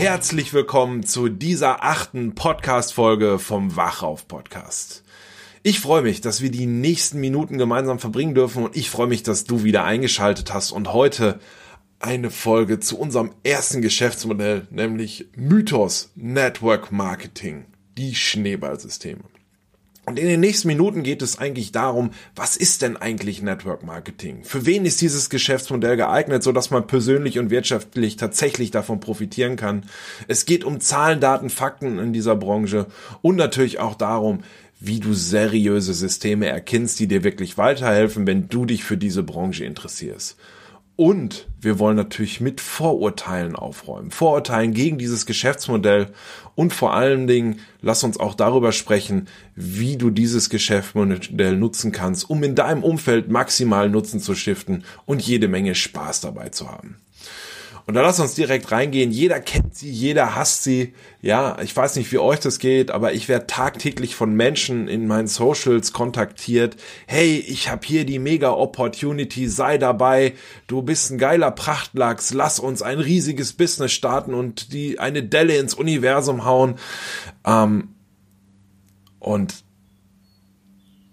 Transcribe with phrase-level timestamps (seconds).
[0.00, 5.04] Herzlich willkommen zu dieser achten Podcast-Folge vom Wachauf Podcast.
[5.62, 9.24] Ich freue mich, dass wir die nächsten Minuten gemeinsam verbringen dürfen und ich freue mich,
[9.24, 11.38] dass du wieder eingeschaltet hast und heute
[11.98, 17.66] eine Folge zu unserem ersten Geschäftsmodell, nämlich Mythos Network Marketing,
[17.98, 19.20] die Schneeballsysteme.
[20.10, 24.42] Und in den nächsten Minuten geht es eigentlich darum, was ist denn eigentlich Network Marketing?
[24.42, 29.54] Für wen ist dieses Geschäftsmodell geeignet, so dass man persönlich und wirtschaftlich tatsächlich davon profitieren
[29.54, 29.84] kann?
[30.26, 32.86] Es geht um Zahlen, Daten, Fakten in dieser Branche
[33.22, 34.40] und natürlich auch darum,
[34.80, 39.64] wie du seriöse Systeme erkennst, die dir wirklich weiterhelfen, wenn du dich für diese Branche
[39.64, 40.36] interessierst.
[41.00, 44.10] Und wir wollen natürlich mit Vorurteilen aufräumen.
[44.10, 46.08] Vorurteilen gegen dieses Geschäftsmodell.
[46.54, 52.28] Und vor allen Dingen, lass uns auch darüber sprechen, wie du dieses Geschäftsmodell nutzen kannst,
[52.28, 56.98] um in deinem Umfeld maximal Nutzen zu stiften und jede Menge Spaß dabei zu haben.
[57.86, 59.10] Und da lass uns direkt reingehen.
[59.10, 60.94] Jeder kennt sie, jeder hasst sie.
[61.22, 65.06] Ja, ich weiß nicht, wie euch das geht, aber ich werde tagtäglich von Menschen in
[65.06, 66.76] meinen Socials kontaktiert.
[67.06, 70.34] Hey, ich habe hier die mega Opportunity, sei dabei.
[70.66, 72.32] Du bist ein geiler Prachtlachs.
[72.32, 76.76] Lass uns ein riesiges Business starten und die eine Delle ins Universum hauen.
[77.44, 77.88] Ähm,
[79.18, 79.64] und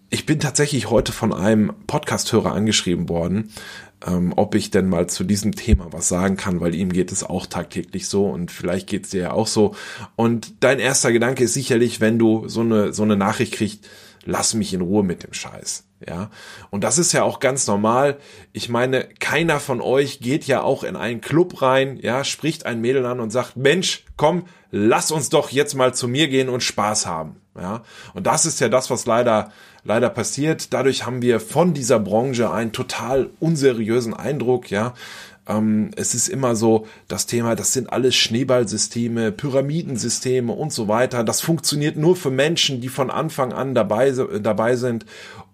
[0.10, 3.52] ich bin tatsächlich heute von einem Podcasthörer angeschrieben worden,
[4.06, 7.24] ähm, ob ich denn mal zu diesem Thema was sagen kann, weil ihm geht es
[7.24, 9.76] auch tagtäglich so und vielleicht geht es dir ja auch so.
[10.16, 13.88] Und dein erster Gedanke ist sicherlich, wenn du so eine, so eine Nachricht kriegst,
[14.24, 15.86] lass mich in Ruhe mit dem Scheiß.
[16.08, 16.30] Ja,
[16.70, 18.18] und das ist ja auch ganz normal.
[18.54, 22.82] Ich meine, keiner von euch geht ja auch in einen Club rein, ja, spricht ein
[22.82, 26.62] Mädel an und sagt, Mensch, komm, lass uns doch jetzt mal zu mir gehen und
[26.62, 27.38] Spaß haben.
[27.60, 27.82] Ja,
[28.14, 29.52] und das ist ja das, was leider,
[29.88, 30.74] leider passiert.
[30.74, 34.94] Dadurch haben wir von dieser Branche einen total unseriösen Eindruck, ja.
[35.48, 41.24] Ähm, es ist immer so das Thema, das sind alles Schneeballsysteme, Pyramidensysteme und so weiter.
[41.24, 45.06] Das funktioniert nur für Menschen, die von Anfang an dabei, dabei sind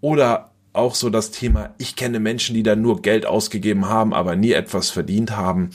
[0.01, 4.35] oder auch so das Thema, ich kenne Menschen, die da nur Geld ausgegeben haben, aber
[4.35, 5.69] nie etwas verdient haben.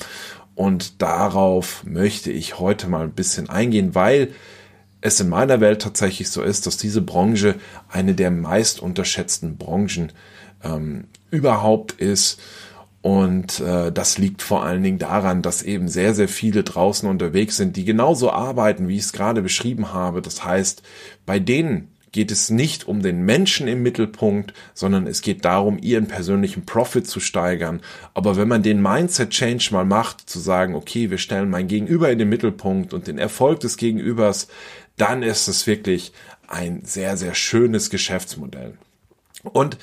[0.56, 4.32] Und darauf möchte ich heute mal ein bisschen eingehen, weil
[5.00, 7.54] es in meiner Welt tatsächlich so ist, dass diese Branche
[7.88, 10.12] eine der meist unterschätzten Branchen
[10.64, 12.40] ähm, überhaupt ist.
[13.00, 17.56] Und äh, das liegt vor allen Dingen daran, dass eben sehr, sehr viele draußen unterwegs
[17.56, 20.20] sind, die genauso arbeiten, wie ich es gerade beschrieben habe.
[20.20, 20.82] Das heißt,
[21.24, 26.06] bei denen geht es nicht um den Menschen im Mittelpunkt, sondern es geht darum, ihren
[26.06, 27.80] persönlichen Profit zu steigern.
[28.14, 32.10] Aber wenn man den Mindset Change mal macht, zu sagen, okay, wir stellen mein Gegenüber
[32.10, 34.48] in den Mittelpunkt und den Erfolg des Gegenübers,
[35.00, 36.12] dann ist es wirklich
[36.46, 38.74] ein sehr, sehr schönes Geschäftsmodell.
[39.42, 39.78] Und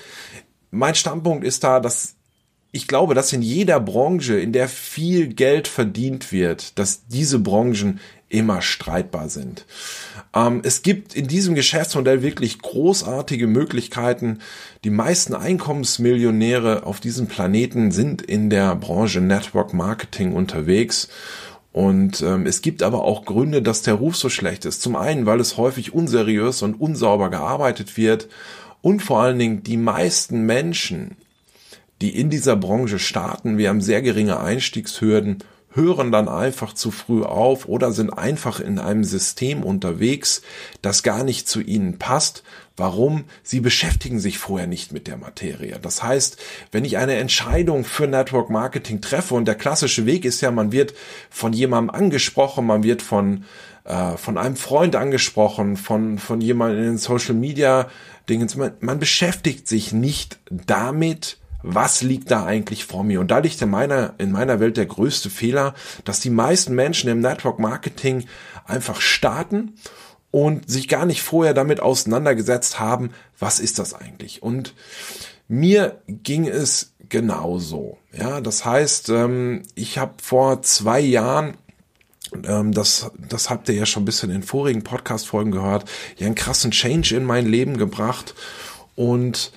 [0.71, 2.15] mein Standpunkt ist da, dass
[2.71, 8.01] ich glaube, dass in jeder Branche, in der viel Geld verdient wird, dass diese Branchen
[8.27, 9.65] immer streitbar sind.
[10.33, 14.39] Ähm, es gibt in diesem Geschäftsmodell wirklich großartige Möglichkeiten.
[14.83, 21.07] Die meisten Einkommensmillionäre auf diesem Planeten sind in der Branche Network Marketing unterwegs.
[21.75, 24.81] Und ähm, es gibt aber auch Gründe, dass der Ruf so schlecht ist.
[24.81, 28.29] Zum einen, weil es häufig unseriös und unsauber gearbeitet wird
[28.81, 31.17] und vor allen Dingen die meisten Menschen,
[31.99, 35.39] die in dieser Branche starten, wir haben sehr geringe Einstiegshürden,
[35.73, 40.43] hören dann einfach zu früh auf oder sind einfach in einem System unterwegs,
[40.81, 42.43] das gar nicht zu ihnen passt.
[42.77, 43.25] Warum?
[43.41, 45.79] Sie beschäftigen sich vorher nicht mit der Materie.
[45.81, 46.37] Das heißt,
[46.71, 50.71] wenn ich eine Entscheidung für Network Marketing treffe und der klassische Weg ist ja, man
[50.73, 50.93] wird
[51.29, 53.45] von jemandem angesprochen, man wird von
[53.85, 57.87] äh, von einem Freund angesprochen, von von jemandem in den Social Media
[58.27, 63.19] Dingen, man, man beschäftigt sich nicht damit, was liegt da eigentlich vor mir?
[63.19, 65.73] Und da liegt in meiner, in meiner Welt der größte Fehler,
[66.03, 68.25] dass die meisten Menschen im Network Marketing
[68.65, 69.73] einfach starten
[70.35, 74.43] und sich gar nicht vorher damit auseinandergesetzt haben, was ist das eigentlich?
[74.43, 74.73] Und
[75.47, 77.99] mir ging es genauso.
[78.11, 81.53] Ja, das heißt, ähm, ich habe vor zwei Jahren
[82.43, 86.35] ähm, das, das habt ihr ja schon ein bisschen in vorigen Podcast-Folgen gehört, ja einen
[86.35, 88.35] krassen Change in mein Leben gebracht
[88.95, 89.53] und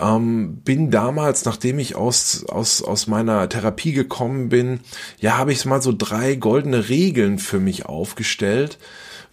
[0.00, 4.80] ähm, bin damals, nachdem ich aus, aus, aus meiner Therapie gekommen bin,
[5.20, 8.78] ja, habe ich mal so drei goldene Regeln für mich aufgestellt,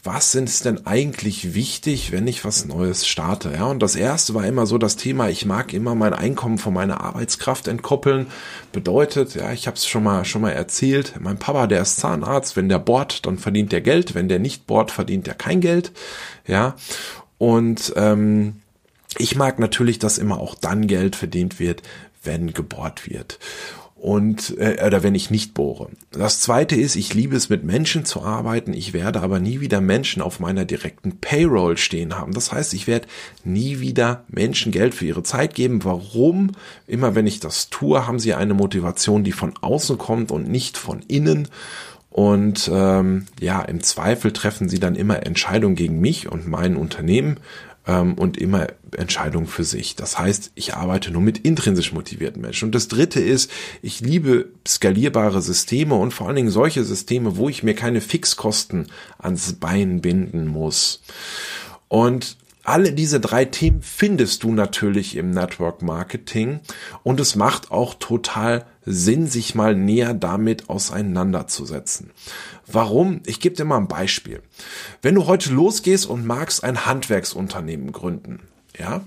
[0.05, 3.51] was es denn eigentlich wichtig, wenn ich was Neues starte?
[3.51, 6.73] Ja, und das erste war immer so das Thema, ich mag immer mein Einkommen von
[6.73, 8.27] meiner Arbeitskraft entkoppeln.
[8.71, 12.55] Bedeutet, ja, ich habe es schon mal schon mal erzählt, mein Papa, der ist Zahnarzt,
[12.55, 15.91] wenn der bohrt, dann verdient der Geld, wenn der nicht bohrt, verdient er kein Geld.
[16.45, 16.75] Ja,
[17.39, 18.61] und ähm,
[19.17, 21.81] ich mag natürlich, dass immer auch dann Geld verdient wird,
[22.23, 23.39] wenn gebohrt wird
[24.05, 25.89] und äh, oder wenn ich nicht bohre.
[26.11, 28.71] Das zweite ist, ich liebe es mit Menschen zu arbeiten.
[28.71, 32.31] Ich werde aber nie wieder Menschen auf meiner direkten Payroll stehen haben.
[32.31, 33.07] Das heißt, ich werde
[33.43, 35.83] nie wieder Menschen Geld für ihre Zeit geben.
[35.83, 36.51] Warum?
[36.85, 40.77] Immer wenn ich das tue, haben sie eine Motivation, die von außen kommt und nicht
[40.77, 41.47] von innen.
[42.11, 47.39] Und ähm, ja, im Zweifel treffen sie dann immer Entscheidungen gegen mich und mein Unternehmen
[47.87, 49.95] ähm, und immer Entscheidungen für sich.
[49.95, 52.65] Das heißt, ich arbeite nur mit intrinsisch motivierten Menschen.
[52.67, 53.51] Und das dritte ist,
[53.81, 58.87] ich liebe skalierbare Systeme und vor allen Dingen solche Systeme, wo ich mir keine Fixkosten
[59.17, 61.01] ans Bein binden muss.
[61.87, 66.61] Und alle diese drei Themen findest du natürlich im Network Marketing
[67.03, 72.11] und es macht auch total Sinn, sich mal näher damit auseinanderzusetzen.
[72.67, 73.21] Warum?
[73.25, 74.41] Ich gebe dir mal ein Beispiel.
[75.01, 78.41] Wenn du heute losgehst und magst ein Handwerksunternehmen gründen,
[78.77, 79.03] ja,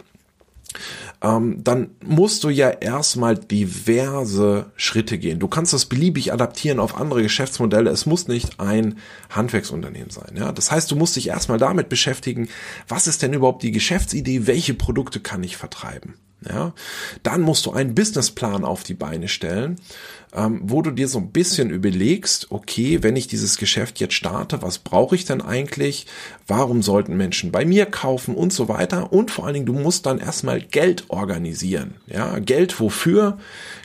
[1.22, 5.40] ähm, dann musst du ja erstmal diverse Schritte gehen.
[5.40, 7.90] Du kannst das beliebig adaptieren auf andere Geschäftsmodelle.
[7.90, 8.98] Es muss nicht ein
[9.30, 10.36] Handwerksunternehmen sein.
[10.36, 10.52] Ja?
[10.52, 12.48] Das heißt, du musst dich erstmal damit beschäftigen,
[12.86, 16.14] was ist denn überhaupt die Geschäftsidee, welche Produkte kann ich vertreiben.
[16.46, 16.72] Ja,
[17.24, 19.76] dann musst du einen Businessplan auf die Beine stellen,
[20.32, 24.62] ähm, wo du dir so ein bisschen überlegst, okay, wenn ich dieses Geschäft jetzt starte,
[24.62, 26.06] was brauche ich denn eigentlich?
[26.46, 29.12] Warum sollten Menschen bei mir kaufen und so weiter?
[29.12, 31.94] Und vor allen Dingen, du musst dann erstmal Geld organisieren.
[32.06, 33.38] Ja, Geld wofür?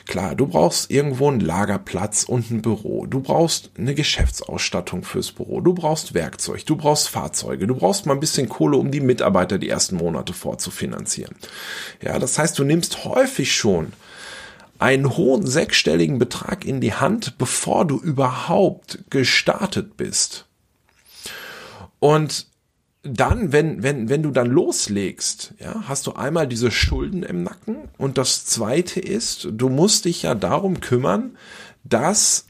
[0.06, 3.06] Klar, du brauchst irgendwo einen Lagerplatz und ein Büro.
[3.06, 5.60] Du brauchst eine Geschäftsausstattung fürs Büro.
[5.62, 6.66] Du brauchst Werkzeug.
[6.66, 7.66] Du brauchst Fahrzeuge.
[7.66, 11.34] Du brauchst mal ein bisschen Kohle, um die Mitarbeiter die ersten Monate vorzufinanzieren.
[12.02, 13.92] Ja, das heißt, du nimmst häufig schon
[14.78, 20.44] einen hohen sechsstelligen Betrag in die Hand, bevor du überhaupt gestartet bist.
[21.98, 22.46] Und
[23.04, 27.76] dann, wenn, wenn, wenn du dann loslegst, ja, hast du einmal diese Schulden im Nacken
[27.98, 31.36] und das zweite ist, du musst dich ja darum kümmern,
[31.84, 32.46] dass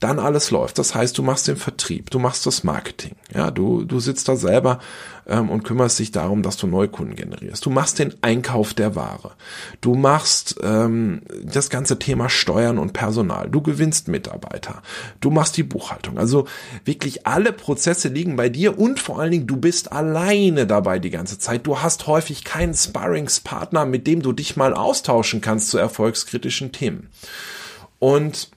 [0.00, 0.78] dann alles läuft.
[0.78, 4.36] Das heißt, du machst den Vertrieb, du machst das Marketing, ja, du, du sitzt da
[4.36, 4.78] selber
[5.26, 7.64] ähm, und kümmerst dich darum, dass du Neukunden generierst.
[7.64, 9.32] Du machst den Einkauf der Ware,
[9.80, 14.82] du machst ähm, das ganze Thema Steuern und Personal, du gewinnst Mitarbeiter,
[15.20, 16.18] du machst die Buchhaltung.
[16.18, 16.46] Also
[16.84, 21.10] wirklich alle Prozesse liegen bei dir und vor allen Dingen, du bist alleine dabei die
[21.10, 21.66] ganze Zeit.
[21.66, 27.08] Du hast häufig keinen Sparringspartner, mit dem du dich mal austauschen kannst zu erfolgskritischen Themen.
[27.98, 28.50] Und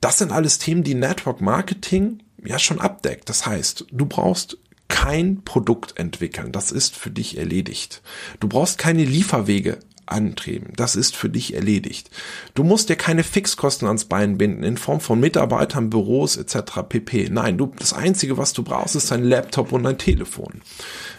[0.00, 3.28] das sind alles Themen, die Network Marketing ja schon abdeckt.
[3.28, 6.52] Das heißt, du brauchst kein Produkt entwickeln.
[6.52, 8.02] Das ist für dich erledigt.
[8.40, 10.72] Du brauchst keine Lieferwege antreten.
[10.76, 12.10] Das ist für dich erledigt.
[12.54, 16.82] Du musst dir keine Fixkosten ans Bein binden in Form von Mitarbeitern, Büros etc.
[16.88, 17.28] pp.
[17.30, 20.62] Nein, du, das einzige, was du brauchst, ist ein Laptop und ein Telefon.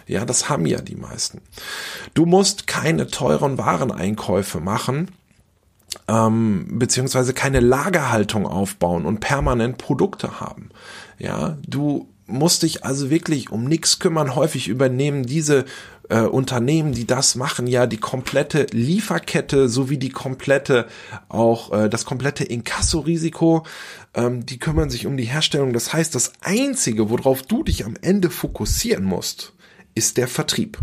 [0.06, 1.40] Ja, das haben ja die meisten.
[2.12, 5.08] Du musst keine teuren Wareneinkäufe machen
[6.08, 10.70] ähm, beziehungsweise keine Lagerhaltung aufbauen und permanent Produkte haben.
[11.18, 14.34] Ja, du musst dich also wirklich um nichts kümmern.
[14.34, 15.64] Häufig übernehmen diese
[16.08, 20.86] äh, Unternehmen, die das machen, ja die komplette Lieferkette sowie die komplette
[21.28, 23.64] auch äh, das komplette Inkasso-Risiko.
[24.14, 25.72] Ähm, die kümmern sich um die Herstellung.
[25.72, 29.52] Das heißt, das einzige, worauf du dich am Ende fokussieren musst,
[29.94, 30.78] ist der Vertrieb.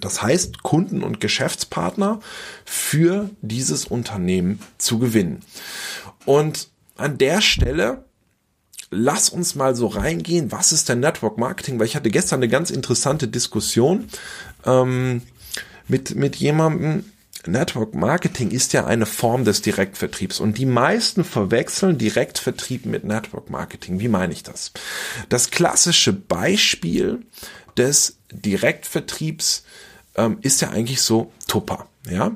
[0.00, 2.20] Das heißt, Kunden und Geschäftspartner
[2.64, 5.42] für dieses Unternehmen zu gewinnen.
[6.24, 8.04] Und an der Stelle
[8.90, 11.78] lass uns mal so reingehen, was ist denn Network Marketing?
[11.78, 14.08] Weil ich hatte gestern eine ganz interessante Diskussion
[14.64, 15.22] ähm,
[15.86, 17.04] mit, mit jemandem.
[17.46, 23.48] Network Marketing ist ja eine Form des Direktvertriebs und die meisten verwechseln Direktvertrieb mit Network
[23.48, 24.00] Marketing.
[24.00, 24.72] Wie meine ich das?
[25.28, 27.24] Das klassische Beispiel
[27.76, 29.64] des Direktvertriebs
[30.16, 31.86] ähm, ist ja eigentlich so Tupper.
[32.08, 32.32] Ja,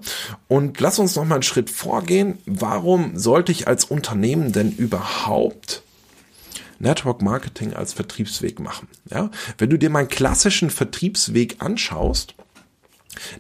[0.49, 2.39] und lass uns noch mal einen Schritt vorgehen.
[2.45, 5.83] Warum sollte ich als Unternehmen denn überhaupt
[6.83, 8.89] Network Marketing als Vertriebsweg machen.
[9.09, 12.35] Ja, wenn du dir meinen klassischen Vertriebsweg anschaust,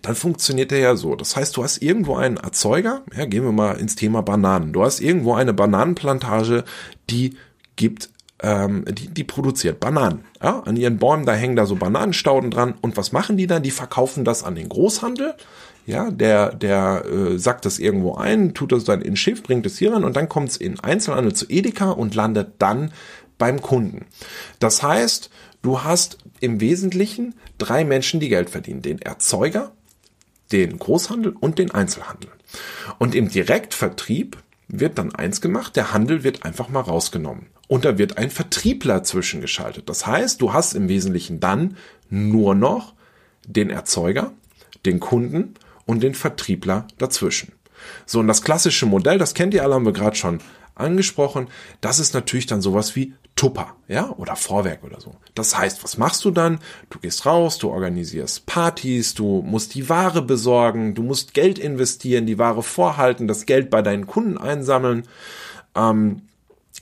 [0.02, 1.16] dann funktioniert der ja so.
[1.16, 4.72] Das heißt, du hast irgendwo einen Erzeuger, ja, gehen wir mal ins Thema Bananen.
[4.72, 6.64] Du hast irgendwo eine Bananenplantage,
[7.10, 7.36] die
[7.74, 8.10] gibt,
[8.42, 10.24] ähm, die, die produziert Bananen.
[10.42, 12.74] Ja, an ihren Bäumen, da hängen da so Bananenstauden dran.
[12.80, 13.62] Und was machen die dann?
[13.62, 15.34] Die verkaufen das an den Großhandel.
[15.86, 19.78] Ja, der, der äh, sackt das irgendwo ein, tut das dann in Schiff, bringt es
[19.78, 22.92] hier ran und dann kommt es in Einzelhandel zu Edeka und landet dann
[23.36, 24.06] beim Kunden.
[24.60, 25.30] Das heißt,
[25.62, 28.82] du hast im Wesentlichen drei Menschen, die Geld verdienen.
[28.82, 29.72] Den Erzeuger,
[30.52, 32.30] den Großhandel und den Einzelhandel.
[32.98, 34.36] Und im Direktvertrieb
[34.68, 37.46] wird dann eins gemacht, der Handel wird einfach mal rausgenommen.
[37.72, 39.88] Und da wird ein Vertriebler zwischengeschaltet.
[39.88, 41.78] Das heißt, du hast im Wesentlichen dann
[42.10, 42.92] nur noch
[43.46, 44.30] den Erzeuger,
[44.84, 45.54] den Kunden
[45.86, 47.52] und den Vertriebler dazwischen.
[48.04, 50.40] So, und das klassische Modell, das kennt ihr alle, haben wir gerade schon
[50.74, 51.48] angesprochen,
[51.80, 55.16] das ist natürlich dann sowas wie Tupper, ja, oder Vorwerk oder so.
[55.34, 56.58] Das heißt, was machst du dann?
[56.90, 62.26] Du gehst raus, du organisierst Partys, du musst die Ware besorgen, du musst Geld investieren,
[62.26, 65.04] die Ware vorhalten, das Geld bei deinen Kunden einsammeln.
[65.74, 66.20] Ähm,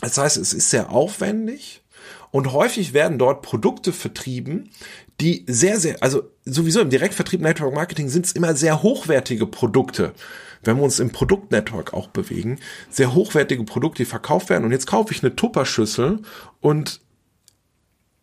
[0.00, 1.82] das heißt, es ist sehr aufwendig
[2.30, 4.70] und häufig werden dort Produkte vertrieben,
[5.20, 10.14] die sehr, sehr, also sowieso im Direktvertrieb Network Marketing sind es immer sehr hochwertige Produkte
[10.62, 12.58] wenn wir uns im Produktnetwork auch bewegen,
[12.90, 14.64] sehr hochwertige Produkte, die verkauft werden.
[14.64, 16.20] Und jetzt kaufe ich eine Tupperschüssel
[16.60, 17.00] und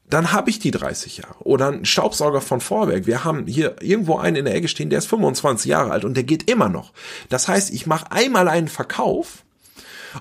[0.10, 1.36] dann habe ich die 30 Jahre.
[1.40, 3.08] Oder ein Staubsauger von Vorwerk.
[3.08, 6.16] Wir haben hier irgendwo einen in der Ecke stehen, der ist 25 Jahre alt und
[6.16, 6.94] der geht immer noch.
[7.28, 9.44] Das heißt, ich mache einmal einen Verkauf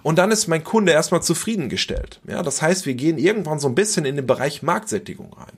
[0.02, 2.20] und dann ist mein Kunde erstmal zufriedengestellt.
[2.28, 5.56] Ja, das heißt, wir gehen irgendwann so ein bisschen in den Bereich Marktsättigung rein.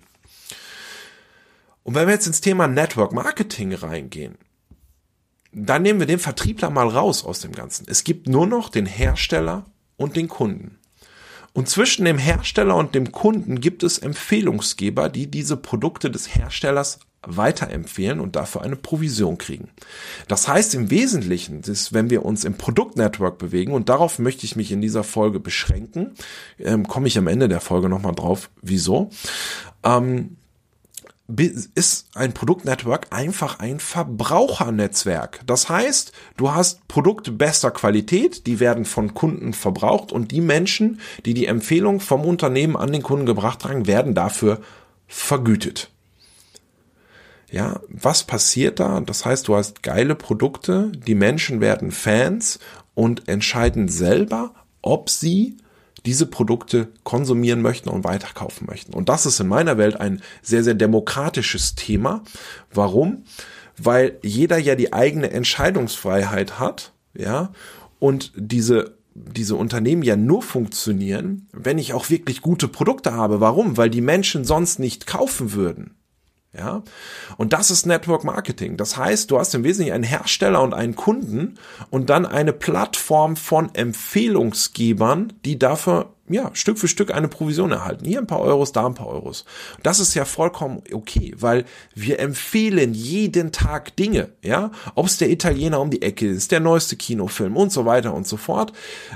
[1.83, 4.37] Und wenn wir jetzt ins Thema Network Marketing reingehen,
[5.53, 7.87] dann nehmen wir den Vertriebler mal raus aus dem Ganzen.
[7.89, 9.65] Es gibt nur noch den Hersteller
[9.97, 10.79] und den Kunden.
[11.55, 17.01] Und zwischen dem Hersteller und dem Kunden gibt es Empfehlungsgeber, die diese Produkte des Herstellers
[17.37, 19.69] weiterempfehlen und dafür eine Provision kriegen.
[20.27, 24.57] Das heißt im Wesentlichen, dass wenn wir uns im Produktnetwork bewegen, und darauf möchte ich
[24.57, 26.15] mich in dieser Folge beschränken,
[26.59, 29.11] ähm, komme ich am Ende der Folge nochmal drauf, wieso,
[29.85, 30.37] ähm,
[31.75, 35.41] ist ein Produktnetwork einfach ein Verbrauchernetzwerk.
[35.47, 41.01] Das heißt, du hast Produkte bester Qualität, die werden von Kunden verbraucht und die Menschen,
[41.27, 44.63] die die Empfehlung vom Unternehmen an den Kunden gebracht haben, werden dafür
[45.07, 45.91] vergütet.
[47.51, 49.01] Ja, was passiert da?
[49.01, 52.59] Das heißt, du hast geile Produkte, die Menschen werden Fans
[52.95, 54.53] und entscheiden selber,
[54.83, 55.57] ob sie
[56.05, 58.95] diese Produkte konsumieren möchten und weiterkaufen möchten.
[58.95, 62.23] Und das ist in meiner Welt ein sehr, sehr demokratisches Thema.
[62.73, 63.25] Warum?
[63.77, 67.53] Weil jeder ja die eigene Entscheidungsfreiheit hat, ja,
[67.99, 73.41] und diese diese Unternehmen ja nur funktionieren, wenn ich auch wirklich gute Produkte habe.
[73.41, 73.77] Warum?
[73.77, 75.98] Weil die Menschen sonst nicht kaufen würden.
[76.57, 76.83] Ja,
[77.37, 78.79] und das ist Network Marketing.
[78.79, 81.59] Das heißt, du hast im Wesentlichen einen Hersteller und einen Kunden
[81.91, 88.05] und dann eine Plattform von Empfehlungsgebern, die dafür ja, Stück für Stück eine Provision erhalten.
[88.05, 89.45] Hier ein paar Euros, da ein paar Euros.
[89.83, 94.71] Das ist ja vollkommen okay, weil wir empfehlen jeden Tag Dinge, ja.
[94.95, 98.27] Ob es der Italiener um die Ecke ist, der neueste Kinofilm und so weiter und
[98.27, 98.73] so fort.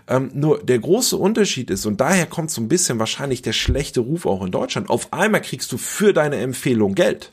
[0.09, 4.01] Ähm, nur der große Unterschied ist, und daher kommt so ein bisschen wahrscheinlich der schlechte
[4.01, 7.33] Ruf auch in Deutschland, auf einmal kriegst du für deine Empfehlung Geld.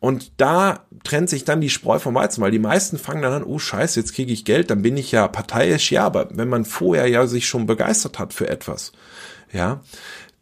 [0.00, 3.44] Und da trennt sich dann die Spreu vom Weizen, weil die meisten fangen dann an,
[3.44, 6.64] oh scheiße, jetzt kriege ich Geld, dann bin ich ja parteiisch, ja, aber wenn man
[6.64, 8.92] vorher ja sich schon begeistert hat für etwas,
[9.52, 9.82] ja,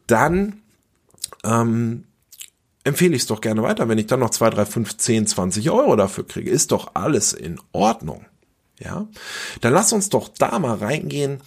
[0.06, 0.62] dann
[1.44, 2.04] ähm,
[2.84, 5.70] empfehle ich es doch gerne weiter, wenn ich dann noch zwei, drei, fünf, zehn, zwanzig
[5.70, 8.24] Euro dafür kriege, ist doch alles in Ordnung.
[8.78, 9.08] Ja,
[9.60, 11.40] dann lass uns doch da mal reingehen.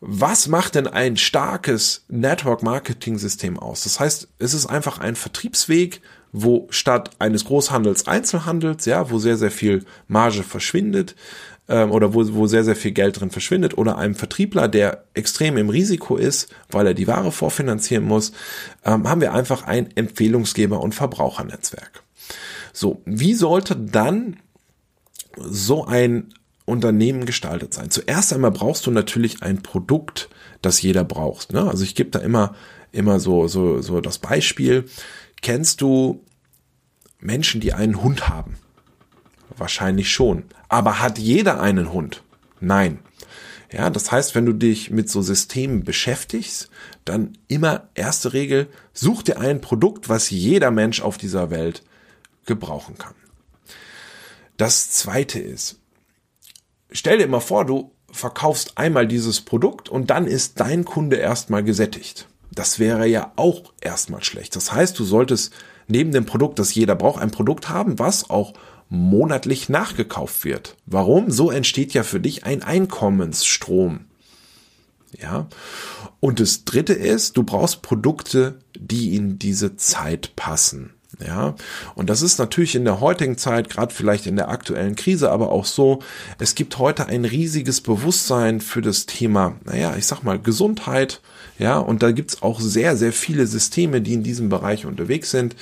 [0.00, 3.84] Was macht denn ein starkes Network Marketing System aus?
[3.84, 6.02] Das heißt, es ist einfach ein Vertriebsweg,
[6.32, 11.14] wo statt eines Großhandels Einzelhandels, ja, wo sehr, sehr viel Marge verschwindet,
[11.68, 15.56] ähm, oder wo, wo sehr, sehr viel Geld drin verschwindet, oder einem Vertriebler, der extrem
[15.56, 18.32] im Risiko ist, weil er die Ware vorfinanzieren muss,
[18.84, 22.02] ähm, haben wir einfach ein Empfehlungsgeber- und Verbrauchernetzwerk.
[22.72, 24.36] So, wie sollte dann
[25.36, 26.34] so ein
[26.66, 27.90] Unternehmen gestaltet sein?
[27.90, 30.28] Zuerst einmal brauchst du natürlich ein Produkt,
[30.62, 31.52] das jeder braucht.
[31.52, 31.68] Ne?
[31.68, 32.54] Also ich gebe da immer
[32.92, 34.84] immer so so so das Beispiel.
[35.42, 36.24] Kennst du
[37.18, 38.56] Menschen, die einen Hund haben?
[39.56, 40.44] Wahrscheinlich schon.
[40.68, 42.22] Aber hat jeder einen Hund?
[42.60, 43.00] Nein.
[43.72, 46.70] Ja, das heißt, wenn du dich mit so Systemen beschäftigst,
[47.04, 51.82] dann immer erste Regel, such dir ein Produkt, was jeder Mensch auf dieser Welt
[52.46, 53.14] gebrauchen kann.
[54.56, 55.80] Das zweite ist,
[56.90, 61.64] stell dir mal vor, du verkaufst einmal dieses Produkt und dann ist dein Kunde erstmal
[61.64, 62.28] gesättigt.
[62.56, 64.56] Das wäre ja auch erstmal schlecht.
[64.56, 65.52] Das heißt, du solltest
[65.86, 68.54] neben dem Produkt, das jeder braucht, ein Produkt haben, was auch
[68.88, 70.76] monatlich nachgekauft wird.
[70.86, 71.30] Warum?
[71.30, 74.06] So entsteht ja für dich ein Einkommensstrom.
[75.20, 75.48] Ja.
[76.18, 80.94] Und das dritte ist, du brauchst Produkte, die in diese Zeit passen.
[81.24, 81.54] Ja,
[81.94, 85.50] und das ist natürlich in der heutigen Zeit, gerade vielleicht in der aktuellen Krise, aber
[85.50, 86.00] auch so,
[86.38, 91.22] es gibt heute ein riesiges Bewusstsein für das Thema, naja, ich sag mal, Gesundheit,
[91.58, 95.56] ja, und da gibt's auch sehr, sehr viele Systeme, die in diesem Bereich unterwegs sind.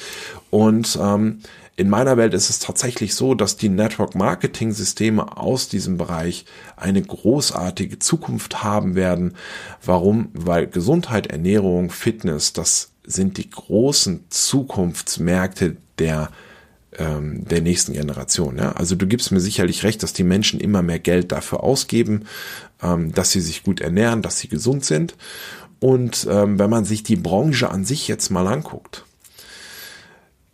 [0.51, 1.41] Und ähm,
[1.77, 6.45] in meiner Welt ist es tatsächlich so, dass die Network Marketing Systeme aus diesem Bereich
[6.77, 9.35] eine großartige Zukunft haben werden.
[9.85, 10.29] Warum?
[10.35, 16.31] Weil Gesundheit, Ernährung, Fitness, das sind die großen Zukunftsmärkte der
[16.99, 18.57] ähm, der nächsten Generation.
[18.57, 18.73] Ja?
[18.73, 22.27] Also du gibst mir sicherlich recht, dass die Menschen immer mehr Geld dafür ausgeben,
[22.83, 25.17] ähm, dass sie sich gut ernähren, dass sie gesund sind.
[25.85, 29.05] Und ähm, wenn man sich die Branche an sich jetzt mal anguckt,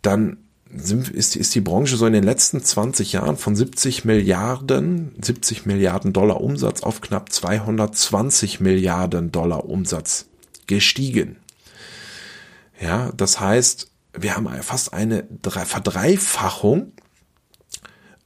[0.01, 5.15] dann sind, ist, ist die Branche so in den letzten 20 Jahren von 70 Milliarden,
[5.21, 10.25] 70 Milliarden Dollar Umsatz auf knapp 220 Milliarden Dollar Umsatz
[10.67, 11.37] gestiegen.
[12.81, 16.91] Ja, das heißt, wir haben fast eine Verdreifachung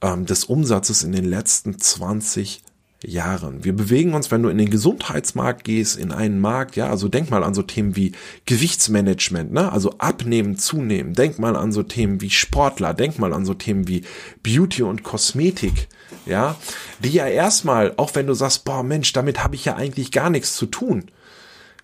[0.00, 2.64] ähm, des Umsatzes in den letzten 20
[3.04, 3.64] Jahren.
[3.64, 7.30] Wir bewegen uns, wenn du in den Gesundheitsmarkt gehst, in einen Markt, ja, also denk
[7.30, 8.12] mal an so Themen wie
[8.46, 11.12] Gewichtsmanagement, ne, also abnehmen, zunehmen.
[11.12, 14.02] Denk mal an so Themen wie Sportler, denk mal an so Themen wie
[14.42, 15.88] Beauty und Kosmetik,
[16.24, 16.56] ja,
[17.00, 20.30] die ja erstmal, auch wenn du sagst, boah, Mensch, damit habe ich ja eigentlich gar
[20.30, 21.10] nichts zu tun,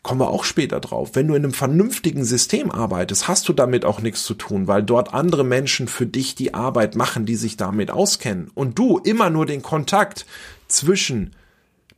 [0.02, 1.10] kommen wir auch später drauf.
[1.12, 4.82] Wenn du in einem vernünftigen System arbeitest, hast du damit auch nichts zu tun, weil
[4.82, 8.50] dort andere Menschen für dich die Arbeit machen, die sich damit auskennen.
[8.54, 10.26] Und du immer nur den Kontakt
[10.72, 11.34] zwischen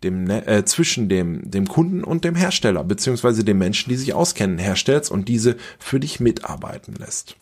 [0.03, 4.13] dem, ne, äh, zwischen dem, dem Kunden und dem Hersteller, beziehungsweise den Menschen, die sich
[4.13, 7.37] auskennen, herstellst und diese für dich mitarbeiten lässt.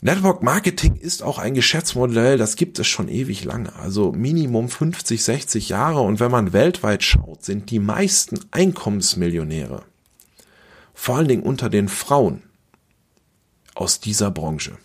[0.00, 5.22] Network Marketing ist auch ein Geschäftsmodell, das gibt es schon ewig lange, also Minimum 50,
[5.22, 9.82] 60 Jahre und wenn man weltweit schaut, sind die meisten Einkommensmillionäre,
[10.92, 12.42] vor allen Dingen unter den Frauen,
[13.74, 14.76] aus dieser Branche.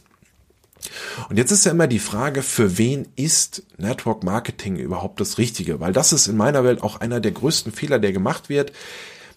[1.30, 5.80] Und jetzt ist ja immer die Frage, für wen ist Network Marketing überhaupt das Richtige?
[5.80, 8.72] Weil das ist in meiner Welt auch einer der größten Fehler, der gemacht wird.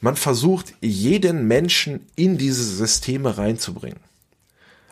[0.00, 4.00] Man versucht, jeden Menschen in diese Systeme reinzubringen.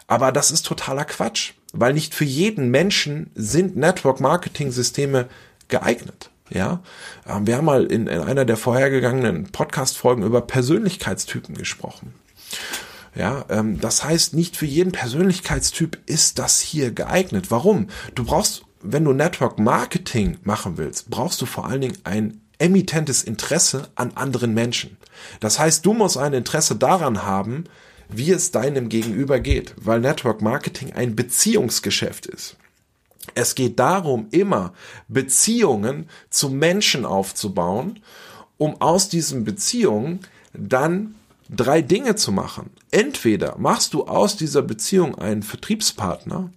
[0.06, 5.28] Aber das ist totaler Quatsch, weil nicht für jeden Menschen sind Network Marketing Systeme
[5.68, 6.30] geeignet.
[6.52, 6.82] Ja,
[7.28, 12.12] ähm, wir haben mal in, in einer der vorhergegangenen Podcast-Folgen über Persönlichkeitstypen gesprochen.
[13.14, 17.50] Ja, ähm, das heißt, nicht für jeden Persönlichkeitstyp ist das hier geeignet.
[17.50, 17.88] Warum?
[18.14, 23.22] Du brauchst, wenn du Network Marketing machen willst, brauchst du vor allen Dingen ein emittentes
[23.22, 24.96] Interesse an anderen Menschen.
[25.40, 27.64] Das heißt, du musst ein Interesse daran haben,
[28.08, 32.56] wie es deinem Gegenüber geht, weil Network Marketing ein Beziehungsgeschäft ist.
[33.34, 34.72] Es geht darum, immer
[35.08, 38.00] Beziehungen zu Menschen aufzubauen,
[38.58, 40.20] um aus diesen Beziehungen
[40.52, 41.14] dann
[41.54, 42.70] drei Dinge zu machen.
[42.90, 46.50] Entweder machst du aus dieser Beziehung einen Vertriebspartner,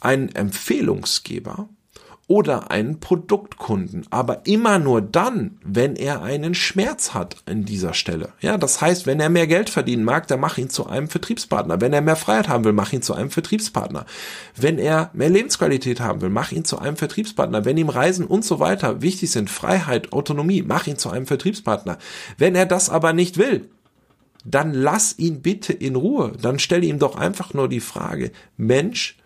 [0.00, 1.68] einen Empfehlungsgeber
[2.28, 8.32] oder einen Produktkunden, aber immer nur dann, wenn er einen Schmerz hat an dieser Stelle.
[8.40, 11.80] Ja, das heißt, wenn er mehr Geld verdienen mag, dann mach ihn zu einem Vertriebspartner.
[11.80, 14.06] Wenn er mehr Freiheit haben will, mach ihn zu einem Vertriebspartner.
[14.56, 17.64] Wenn er mehr Lebensqualität haben will, mach ihn zu einem Vertriebspartner.
[17.64, 21.98] Wenn ihm Reisen und so weiter wichtig sind, Freiheit, Autonomie, mach ihn zu einem Vertriebspartner.
[22.38, 23.68] Wenn er das aber nicht will,
[24.44, 26.32] dann lass ihn bitte in Ruhe.
[26.40, 29.18] Dann stell ihm doch einfach nur die Frage, Mensch,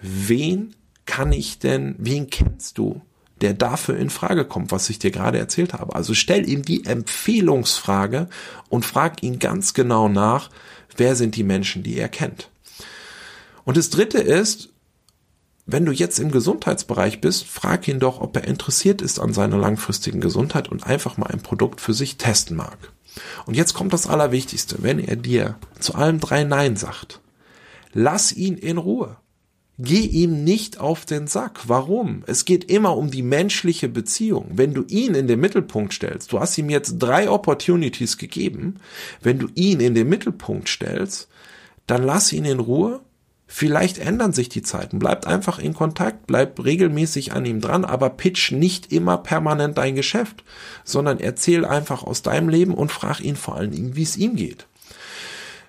[0.00, 0.74] wen
[1.06, 3.00] kann ich denn, wen kennst du,
[3.40, 5.94] der dafür in Frage kommt, was ich dir gerade erzählt habe?
[5.94, 8.28] Also stell ihm die Empfehlungsfrage
[8.68, 10.50] und frag ihn ganz genau nach,
[10.96, 12.50] wer sind die Menschen, die er kennt.
[13.64, 14.70] Und das dritte ist,
[15.66, 19.58] wenn du jetzt im Gesundheitsbereich bist, frag ihn doch, ob er interessiert ist an seiner
[19.58, 22.78] langfristigen Gesundheit und einfach mal ein Produkt für sich testen mag.
[23.46, 27.20] Und jetzt kommt das Allerwichtigste, wenn er dir zu allem drei Nein sagt,
[27.92, 29.16] lass ihn in Ruhe.
[29.80, 31.68] Geh ihm nicht auf den Sack.
[31.68, 32.24] Warum?
[32.26, 34.50] Es geht immer um die menschliche Beziehung.
[34.54, 38.80] Wenn du ihn in den Mittelpunkt stellst, du hast ihm jetzt drei Opportunities gegeben,
[39.22, 41.28] wenn du ihn in den Mittelpunkt stellst,
[41.86, 43.00] dann lass ihn in Ruhe.
[43.50, 44.98] Vielleicht ändern sich die Zeiten.
[44.98, 49.94] Bleibt einfach in Kontakt, bleib regelmäßig an ihm dran, aber pitch nicht immer permanent dein
[49.94, 50.44] Geschäft,
[50.84, 54.36] sondern erzähl einfach aus deinem Leben und frag ihn vor allen Dingen, wie es ihm
[54.36, 54.66] geht.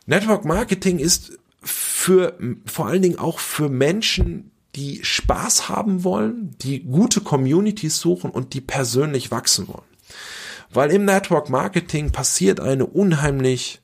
[0.06, 6.84] Network Marketing ist für vor allen Dingen auch für Menschen, die Spaß haben wollen, die
[6.84, 9.88] gute Communities suchen und die persönlich wachsen wollen.
[10.70, 13.82] Weil im Network Marketing passiert eine unheimlich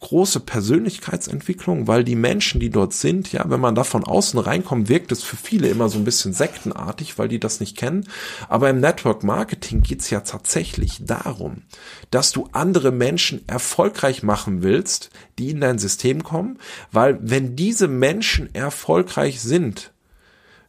[0.00, 4.88] große Persönlichkeitsentwicklung, weil die Menschen, die dort sind, ja, wenn man da von außen reinkommt,
[4.88, 8.08] wirkt es für viele immer so ein bisschen sektenartig, weil die das nicht kennen.
[8.48, 11.62] Aber im Network Marketing geht's ja tatsächlich darum,
[12.10, 16.58] dass du andere Menschen erfolgreich machen willst, die in dein System kommen,
[16.92, 19.92] weil wenn diese Menschen erfolgreich sind,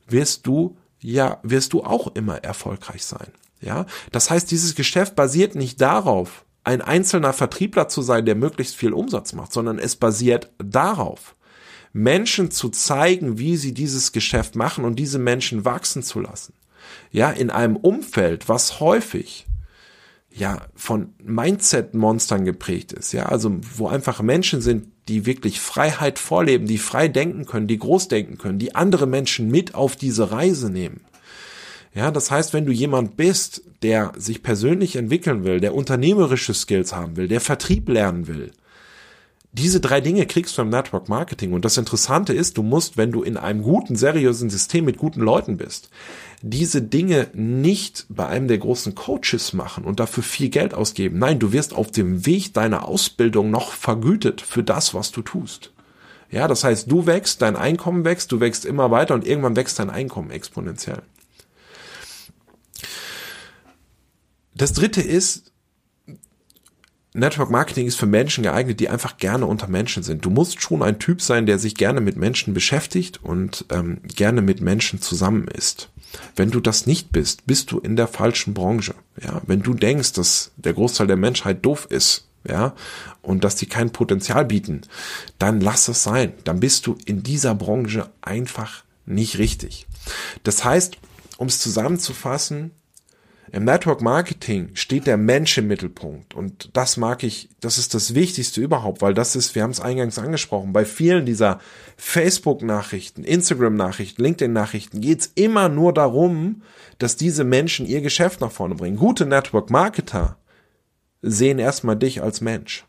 [0.08, 3.32] wirst du ja, wirst du auch immer erfolgreich sein.
[3.62, 8.76] Ja, das heißt, dieses Geschäft basiert nicht darauf, ein einzelner Vertriebler zu sein, der möglichst
[8.76, 11.36] viel Umsatz macht, sondern es basiert darauf,
[11.94, 16.54] Menschen zu zeigen, wie sie dieses Geschäft machen und diese Menschen wachsen zu lassen.
[17.12, 19.48] Ja, in einem Umfeld, was häufig
[20.32, 26.68] ja von Mindset-Monstern geprägt ist, ja, also wo einfach Menschen sind, die wirklich Freiheit vorleben,
[26.68, 30.70] die frei denken können, die groß denken können, die andere Menschen mit auf diese Reise
[30.70, 31.02] nehmen.
[32.00, 36.96] Ja, das heißt, wenn du jemand bist, der sich persönlich entwickeln will, der unternehmerische Skills
[36.96, 38.54] haben will, der Vertrieb lernen will,
[39.52, 41.52] diese drei Dinge kriegst du im Network Marketing.
[41.52, 45.20] Und das Interessante ist, du musst, wenn du in einem guten, seriösen System mit guten
[45.20, 45.90] Leuten bist,
[46.42, 51.20] diese Dinge nicht bei einem der großen Coaches machen und dafür viel Geld ausgeben.
[51.20, 55.74] Nein, du wirst auf dem Weg deiner Ausbildung noch vergütet für das, was du tust.
[56.32, 59.80] Ja, das heißt, du wächst, dein Einkommen wächst, du wächst immer weiter und irgendwann wächst
[59.80, 61.02] dein Einkommen exponentiell.
[64.60, 65.54] Das dritte ist,
[67.14, 70.26] Network Marketing ist für Menschen geeignet, die einfach gerne unter Menschen sind.
[70.26, 74.42] Du musst schon ein Typ sein, der sich gerne mit Menschen beschäftigt und ähm, gerne
[74.42, 75.90] mit Menschen zusammen ist.
[76.36, 78.96] Wenn du das nicht bist, bist du in der falschen Branche.
[79.24, 82.76] Ja, wenn du denkst, dass der Großteil der Menschheit doof ist, ja,
[83.22, 84.82] und dass die kein Potenzial bieten,
[85.38, 86.34] dann lass es sein.
[86.44, 89.88] Dann bist du in dieser Branche einfach nicht richtig.
[90.44, 90.98] Das heißt,
[91.38, 92.72] um es zusammenzufassen,
[93.52, 98.16] im Network Marketing steht der Mensch im Mittelpunkt und das mag ich, das ist das
[98.16, 101.60] Wichtigste überhaupt, weil das ist, wir haben es eingangs angesprochen, bei vielen dieser
[101.98, 106.64] Facebook-Nachrichten, Instagram-Nachrichten, LinkedIn-Nachrichten geht es immer nur darum,
[106.98, 108.98] dass diese Menschen ihr Geschäft nach vorne bringen.
[108.98, 110.38] Gute Network-Marketer
[111.22, 112.86] sehen erstmal dich als Mensch.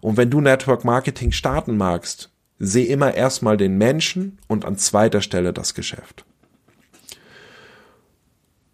[0.00, 5.20] Und wenn du Network Marketing starten magst, seh immer erstmal den Menschen und an zweiter
[5.20, 6.24] Stelle das Geschäft.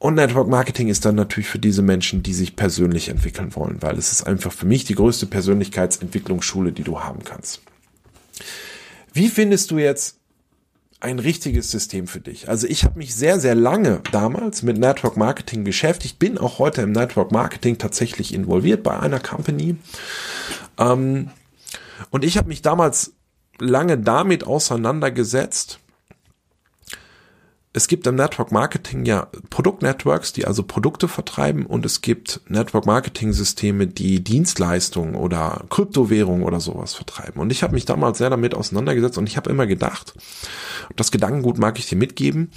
[0.01, 3.99] Und Network Marketing ist dann natürlich für diese Menschen, die sich persönlich entwickeln wollen, weil
[3.99, 7.61] es ist einfach für mich die größte Persönlichkeitsentwicklungsschule, die du haben kannst.
[9.13, 10.17] Wie findest du jetzt
[11.01, 12.49] ein richtiges System für dich?
[12.49, 16.81] Also ich habe mich sehr, sehr lange damals mit Network Marketing beschäftigt, bin auch heute
[16.81, 19.77] im Network Marketing tatsächlich involviert bei einer Company.
[20.79, 21.29] Ähm,
[22.09, 23.13] und ich habe mich damals
[23.59, 25.79] lange damit auseinandergesetzt,
[27.73, 32.85] es gibt im Network Marketing ja Produktnetworks, die also Produkte vertreiben und es gibt Network
[32.85, 37.41] Marketing Systeme, die Dienstleistungen oder Kryptowährungen oder sowas vertreiben.
[37.41, 40.15] Und ich habe mich damals sehr damit auseinandergesetzt und ich habe immer gedacht,
[40.97, 42.51] das Gedankengut mag ich dir mitgeben,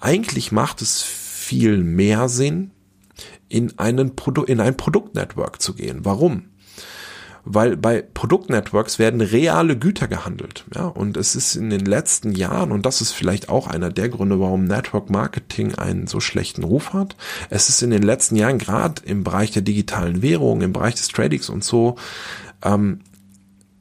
[0.00, 2.72] eigentlich macht es viel mehr Sinn,
[3.48, 6.00] in, einen Produ in ein Produktnetwork zu gehen.
[6.04, 6.50] Warum?
[7.48, 10.64] Weil bei Produktnetworks werden reale Güter gehandelt.
[10.74, 14.08] Ja, und es ist in den letzten Jahren, und das ist vielleicht auch einer der
[14.08, 17.16] Gründe, warum Network Marketing einen so schlechten Ruf hat.
[17.48, 21.06] Es ist in den letzten Jahren gerade im Bereich der digitalen Währung, im Bereich des
[21.08, 21.94] Tradings und so,
[22.64, 23.00] ähm,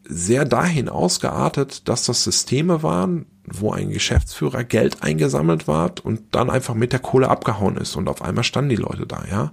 [0.08, 6.50] sehr dahin ausgeartet, dass das Systeme waren, wo ein Geschäftsführer Geld eingesammelt war und dann
[6.50, 9.52] einfach mit der Kohle abgehauen ist und auf einmal standen die Leute da, ja.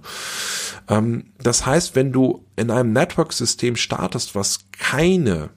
[0.89, 5.49] Ähm, das heißt, wenn du in einem Network-System startest, was keine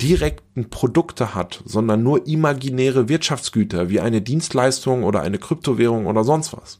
[0.00, 6.52] direkten Produkte hat, sondern nur imaginäre Wirtschaftsgüter wie eine Dienstleistung oder eine Kryptowährung oder sonst
[6.56, 6.78] was,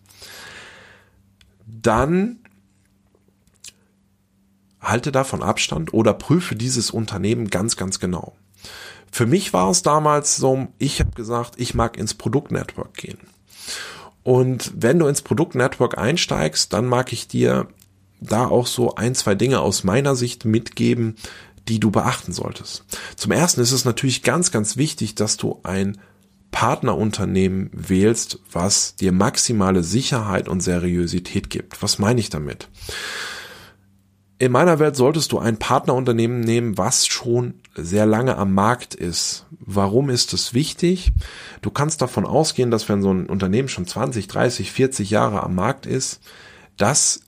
[1.66, 2.38] dann
[4.88, 8.34] halte davon Abstand oder prüfe dieses Unternehmen ganz, ganz genau.
[9.10, 13.18] Für mich war es damals so, ich habe gesagt, ich mag ins Produktnetwork gehen.
[14.22, 17.68] Und wenn du ins Produktnetwork einsteigst, dann mag ich dir
[18.20, 21.16] da auch so ein, zwei Dinge aus meiner Sicht mitgeben,
[21.68, 22.84] die du beachten solltest.
[23.16, 25.98] Zum ersten ist es natürlich ganz, ganz wichtig, dass du ein
[26.50, 31.82] Partnerunternehmen wählst, was dir maximale Sicherheit und Seriosität gibt.
[31.82, 32.68] Was meine ich damit?
[34.40, 39.46] In meiner Welt solltest du ein Partnerunternehmen nehmen, was schon sehr lange am Markt ist.
[39.58, 41.10] Warum ist es wichtig?
[41.60, 45.56] Du kannst davon ausgehen, dass wenn so ein Unternehmen schon 20, 30, 40 Jahre am
[45.56, 46.20] Markt ist,
[46.76, 47.22] dass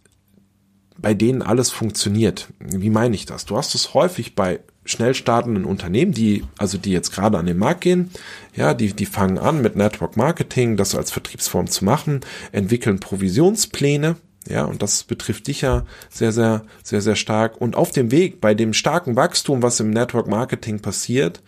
[0.99, 2.49] bei denen alles funktioniert.
[2.61, 3.45] Wie meine ich das?
[3.45, 7.59] Du hast es häufig bei schnell startenden Unternehmen, die, also die jetzt gerade an den
[7.59, 8.11] Markt gehen,
[8.55, 12.21] ja, die, die fangen an mit Network Marketing, das als Vertriebsform zu machen,
[12.53, 14.17] entwickeln Provisionspläne,
[14.51, 17.61] Ja, und das betrifft dich ja sehr, sehr, sehr, sehr stark.
[17.61, 21.41] Und auf dem Weg, bei dem starken Wachstum, was im Network Marketing passiert,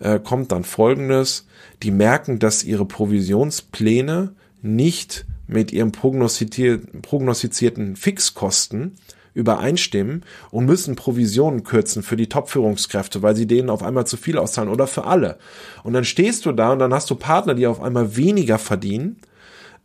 [0.00, 1.46] äh, kommt dann Folgendes.
[1.82, 8.92] Die merken, dass ihre Provisionspläne nicht mit ihren prognostizierten Fixkosten
[9.34, 14.36] übereinstimmen und müssen Provisionen kürzen für die Top-Führungskräfte, weil sie denen auf einmal zu viel
[14.36, 15.38] auszahlen oder für alle.
[15.84, 19.16] Und dann stehst du da und dann hast du Partner, die auf einmal weniger verdienen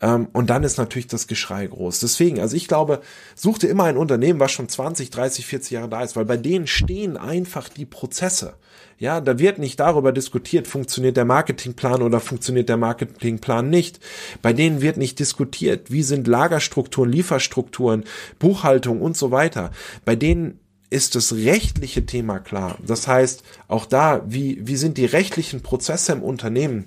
[0.01, 1.99] ähm, und dann ist natürlich das Geschrei groß.
[1.99, 3.01] Deswegen, also ich glaube,
[3.35, 6.37] such dir immer ein Unternehmen, was schon 20, 30, 40 Jahre da ist, weil bei
[6.37, 8.53] denen stehen einfach die Prozesse.
[8.99, 13.99] Ja, da wird nicht darüber diskutiert, funktioniert der Marketingplan oder funktioniert der Marketingplan nicht.
[14.41, 18.05] Bei denen wird nicht diskutiert, wie sind Lagerstrukturen, Lieferstrukturen,
[18.39, 19.71] Buchhaltung und so weiter.
[20.03, 22.77] Bei denen ist das rechtliche Thema klar.
[22.85, 26.85] Das heißt, auch da, wie, wie sind die rechtlichen Prozesse im Unternehmen?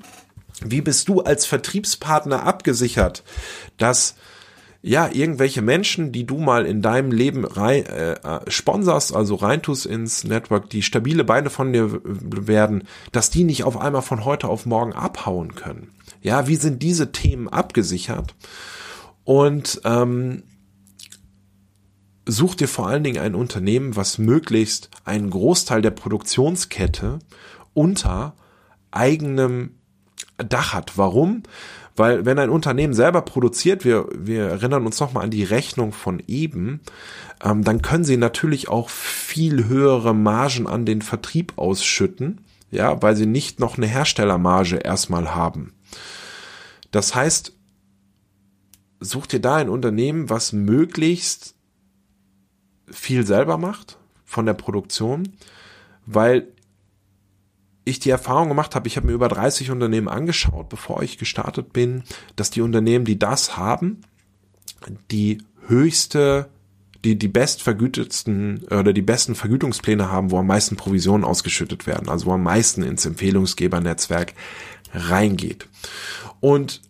[0.64, 3.22] Wie bist du als Vertriebspartner abgesichert,
[3.76, 4.14] dass
[4.82, 9.84] ja, irgendwelche Menschen, die du mal in deinem Leben rein, äh, äh, sponsorst, also reintust
[9.84, 14.48] ins Network, die stabile Beine von dir werden, dass die nicht auf einmal von heute
[14.48, 15.92] auf morgen abhauen können.
[16.22, 18.34] Ja, wie sind diese Themen abgesichert?
[19.24, 20.44] Und ähm,
[22.24, 27.18] such dir vor allen Dingen ein Unternehmen, was möglichst einen Großteil der Produktionskette
[27.74, 28.34] unter
[28.90, 29.79] eigenem
[30.48, 30.96] Dach hat.
[30.96, 31.42] Warum?
[31.96, 36.22] Weil wenn ein Unternehmen selber produziert, wir, wir erinnern uns nochmal an die Rechnung von
[36.26, 36.80] eben,
[37.42, 43.16] ähm, dann können sie natürlich auch viel höhere Margen an den Vertrieb ausschütten, ja, weil
[43.16, 45.74] sie nicht noch eine Herstellermarge erstmal haben.
[46.90, 47.52] Das heißt,
[49.00, 51.54] such dir da ein Unternehmen, was möglichst
[52.90, 55.34] viel selber macht von der Produktion,
[56.06, 56.48] weil
[57.84, 61.72] ich die Erfahrung gemacht habe, ich habe mir über 30 Unternehmen angeschaut, bevor ich gestartet
[61.72, 62.02] bin,
[62.36, 64.02] dass die Unternehmen, die das haben,
[65.10, 66.50] die höchste,
[67.04, 72.26] die die bestvergütetsten oder die besten Vergütungspläne haben, wo am meisten Provisionen ausgeschüttet werden, also
[72.26, 74.34] wo am meisten ins Empfehlungsgebernetzwerk
[74.92, 75.66] reingeht.
[76.40, 76.82] Und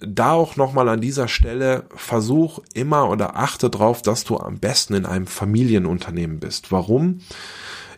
[0.00, 4.94] da auch nochmal an dieser Stelle versuch immer oder achte drauf, dass du am besten
[4.94, 6.72] in einem Familienunternehmen bist.
[6.72, 7.20] Warum?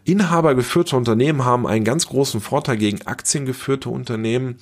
[0.07, 4.59] Inhabergeführte Unternehmen haben einen ganz großen Vorteil gegen aktiengeführte Unternehmen,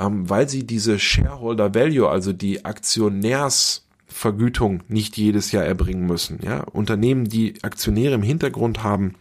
[0.00, 6.40] ähm, weil sie diese Shareholder Value, also die Aktionärsvergütung nicht jedes Jahr erbringen müssen.
[6.42, 9.14] Ja, Unternehmen, die Aktionäre im Hintergrund haben,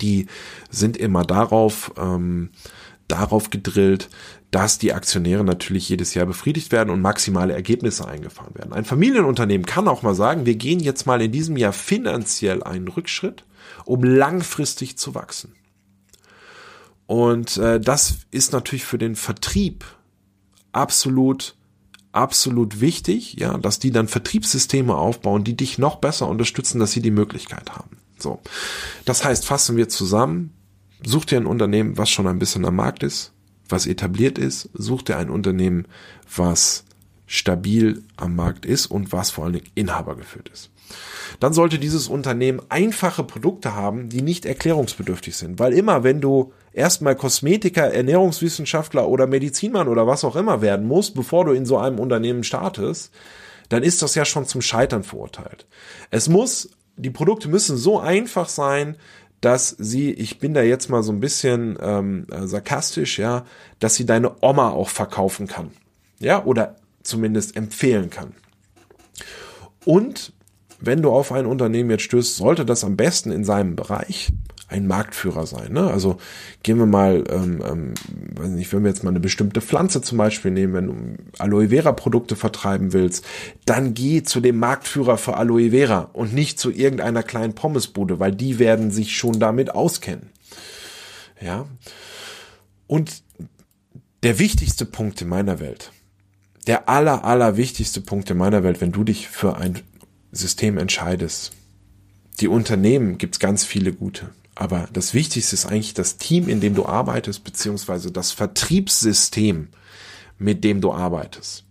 [0.00, 0.26] die
[0.70, 2.48] sind immer darauf, ähm,
[3.06, 4.08] darauf gedrillt,
[4.50, 8.72] dass die Aktionäre natürlich jedes Jahr befriedigt werden und maximale Ergebnisse eingefahren werden.
[8.72, 12.88] Ein Familienunternehmen kann auch mal sagen, wir gehen jetzt mal in diesem Jahr finanziell einen
[12.88, 13.44] Rückschritt
[13.84, 15.54] um langfristig zu wachsen.
[17.06, 19.84] Und äh, das ist natürlich für den Vertrieb
[20.72, 21.56] absolut
[22.12, 27.02] absolut wichtig, ja, dass die dann Vertriebssysteme aufbauen, die dich noch besser unterstützen, dass sie
[27.02, 27.98] die Möglichkeit haben.
[28.18, 28.40] So.
[29.04, 30.52] Das heißt, fassen wir zusammen,
[31.04, 33.32] such dir ein Unternehmen, was schon ein bisschen am Markt ist,
[33.68, 35.86] was etabliert ist, such dir ein Unternehmen,
[36.34, 36.84] was
[37.26, 40.69] stabil am Markt ist und was vor allen Dingen Inhaber geführt ist
[41.38, 45.58] dann sollte dieses Unternehmen einfache Produkte haben, die nicht erklärungsbedürftig sind.
[45.58, 51.14] Weil immer, wenn du erstmal Kosmetiker, Ernährungswissenschaftler oder Medizinmann oder was auch immer werden musst,
[51.14, 53.12] bevor du in so einem Unternehmen startest,
[53.68, 55.66] dann ist das ja schon zum Scheitern verurteilt.
[56.10, 58.96] Es muss, die Produkte müssen so einfach sein,
[59.40, 63.46] dass sie, ich bin da jetzt mal so ein bisschen ähm, äh, sarkastisch, ja,
[63.78, 65.70] dass sie deine Oma auch verkaufen kann.
[66.18, 68.34] Ja, oder zumindest empfehlen kann.
[69.84, 70.34] Und
[70.80, 74.32] wenn du auf ein Unternehmen jetzt stößt, sollte das am besten in seinem Bereich
[74.70, 75.72] ein Marktführer sein.
[75.72, 75.90] Ne?
[75.90, 76.18] Also
[76.62, 77.94] gehen wir mal, ähm, ähm,
[78.36, 81.70] weiß nicht, wenn wir jetzt mal eine bestimmte Pflanze zum Beispiel nehmen, wenn du Aloe
[81.70, 83.24] Vera Produkte vertreiben willst,
[83.64, 88.32] dann geh zu dem Marktführer für Aloe Vera und nicht zu irgendeiner kleinen Pommesbude, weil
[88.32, 90.30] die werden sich schon damit auskennen.
[91.40, 91.66] Ja.
[92.86, 93.22] Und
[94.22, 95.90] der wichtigste Punkt in meiner Welt,
[96.66, 99.80] der aller, aller wichtigste Punkt in meiner Welt, wenn du dich für ein
[100.32, 101.52] System entscheidest.
[102.40, 104.30] Die Unternehmen gibt's ganz viele gute.
[104.54, 109.68] Aber das Wichtigste ist eigentlich das Team, in dem du arbeitest, beziehungsweise das Vertriebssystem,
[110.38, 111.64] mit dem du arbeitest.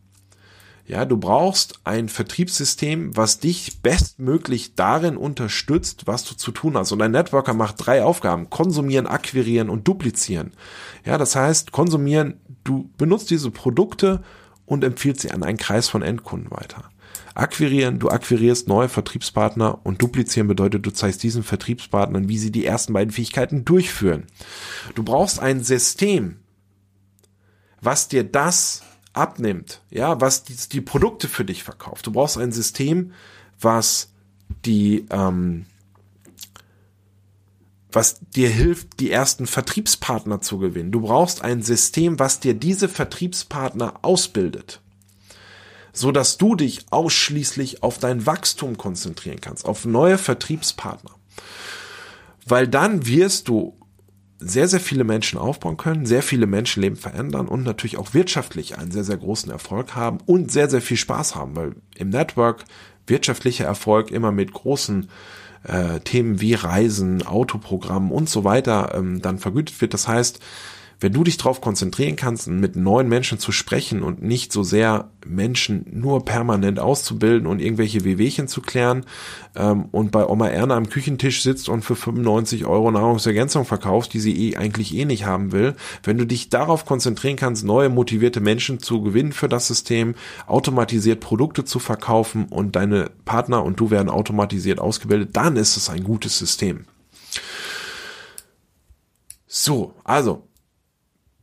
[0.87, 6.91] Ja, du brauchst ein Vertriebssystem, was dich bestmöglich darin unterstützt, was du zu tun hast.
[6.91, 8.49] Und ein Networker macht drei Aufgaben.
[8.49, 10.51] Konsumieren, akquirieren und duplizieren.
[11.05, 14.23] Ja, das heißt, konsumieren, du benutzt diese Produkte
[14.65, 16.89] und empfiehlst sie an einen Kreis von Endkunden weiter.
[17.35, 22.65] Akquirieren, du akquirierst neue Vertriebspartner und duplizieren bedeutet, du zeigst diesen Vertriebspartnern, wie sie die
[22.65, 24.25] ersten beiden Fähigkeiten durchführen.
[24.95, 26.39] Du brauchst ein System,
[27.81, 32.07] was dir das abnimmt, ja, was die, die Produkte für dich verkauft.
[32.07, 33.13] Du brauchst ein System,
[33.59, 34.11] was
[34.65, 35.65] die, ähm,
[37.91, 40.91] was dir hilft, die ersten Vertriebspartner zu gewinnen.
[40.91, 44.81] Du brauchst ein System, was dir diese Vertriebspartner ausbildet,
[45.93, 51.11] so dass du dich ausschließlich auf dein Wachstum konzentrieren kannst, auf neue Vertriebspartner.
[52.45, 53.77] Weil dann wirst du
[54.39, 58.91] sehr, sehr viele Menschen aufbauen können, sehr viele Menschenleben verändern und natürlich auch wirtschaftlich einen
[58.91, 62.63] sehr, sehr großen Erfolg haben und sehr, sehr viel Spaß haben, weil im Network
[63.05, 65.09] wirtschaftlicher Erfolg immer mit großen
[65.63, 69.93] äh, Themen wie Reisen, Autoprogramm und so weiter ähm, dann vergütet wird.
[69.93, 70.39] Das heißt,
[70.99, 75.09] wenn du dich darauf konzentrieren kannst, mit neuen Menschen zu sprechen und nicht so sehr
[75.25, 79.05] Menschen nur permanent auszubilden und irgendwelche Wehwehchen zu klären
[79.55, 84.19] ähm, und bei Oma Erna am Küchentisch sitzt und für 95 Euro Nahrungsergänzung verkauft, die
[84.19, 88.41] sie eh, eigentlich eh nicht haben will, wenn du dich darauf konzentrieren kannst, neue motivierte
[88.41, 90.15] Menschen zu gewinnen für das System,
[90.47, 95.89] automatisiert Produkte zu verkaufen und deine Partner und du werden automatisiert ausgebildet, dann ist es
[95.89, 96.85] ein gutes System.
[99.47, 100.48] So, also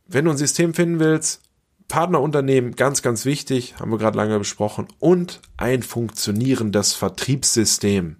[0.07, 1.41] wenn du ein System finden willst,
[1.87, 8.17] Partnerunternehmen, ganz, ganz wichtig, haben wir gerade lange besprochen, und ein funktionierendes Vertriebssystem.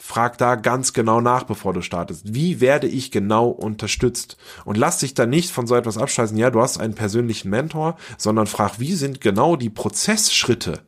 [0.00, 2.32] Frag da ganz genau nach, bevor du startest.
[2.32, 4.36] Wie werde ich genau unterstützt?
[4.64, 7.96] Und lass dich da nicht von so etwas abscheißen, ja, du hast einen persönlichen Mentor,
[8.16, 10.82] sondern frag, wie sind genau die Prozessschritte,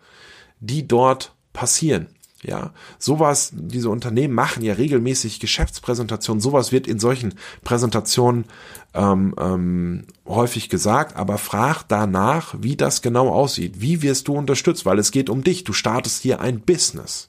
[0.60, 2.06] die dort passieren?
[2.42, 6.40] Ja, sowas, diese Unternehmen machen ja regelmäßig Geschäftspräsentationen.
[6.40, 8.46] Sowas wird in solchen Präsentationen
[8.94, 13.82] ähm, ähm, häufig gesagt, aber frag danach, wie das genau aussieht.
[13.82, 14.86] Wie wirst du unterstützt?
[14.86, 15.64] Weil es geht um dich.
[15.64, 17.28] Du startest hier ein Business.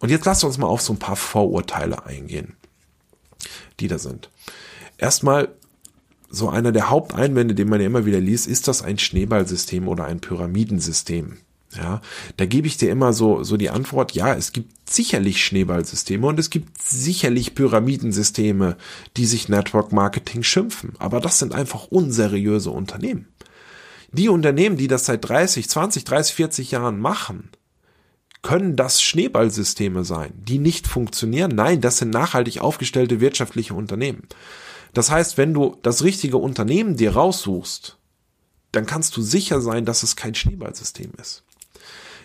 [0.00, 2.56] Und jetzt lass uns mal auf so ein paar Vorurteile eingehen,
[3.78, 4.30] die da sind.
[4.96, 5.54] Erstmal
[6.28, 10.04] so einer der Haupteinwände, den man ja immer wieder liest, ist das ein Schneeballsystem oder
[10.04, 11.38] ein Pyramidensystem?
[11.76, 12.00] Ja,
[12.38, 16.38] da gebe ich dir immer so, so die Antwort, ja, es gibt sicherlich Schneeballsysteme und
[16.38, 18.78] es gibt sicherlich Pyramidensysteme,
[19.18, 20.94] die sich Network Marketing schimpfen.
[20.98, 23.28] Aber das sind einfach unseriöse Unternehmen.
[24.12, 27.50] Die Unternehmen, die das seit 30, 20, 30, 40 Jahren machen,
[28.40, 31.54] können das Schneeballsysteme sein, die nicht funktionieren?
[31.54, 34.22] Nein, das sind nachhaltig aufgestellte wirtschaftliche Unternehmen.
[34.94, 37.98] Das heißt, wenn du das richtige Unternehmen dir raussuchst,
[38.72, 41.44] dann kannst du sicher sein, dass es kein Schneeballsystem ist.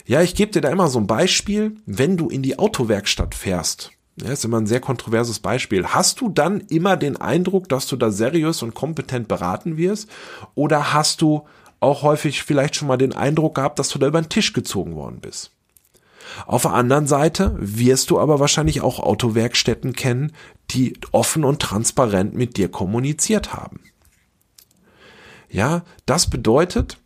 [0.06, 3.92] Ja, ich gebe dir da immer so ein Beispiel, wenn du in die Autowerkstatt fährst.
[4.16, 5.88] Ja, ist immer ein sehr kontroverses Beispiel.
[5.88, 10.10] Hast du dann immer den Eindruck, dass du da seriös und kompetent beraten wirst?
[10.56, 11.48] Oder hast du
[11.80, 14.96] auch häufig vielleicht schon mal den Eindruck gehabt, dass du da über den Tisch gezogen
[14.96, 15.52] worden bist?
[16.46, 20.34] Auf der anderen Seite wirst du aber wahrscheinlich auch Autowerkstätten kennen,
[20.72, 23.80] die offen und transparent mit dir kommuniziert haben.
[25.50, 26.98] Ja, das bedeutet,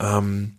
[0.00, 0.55] ähm,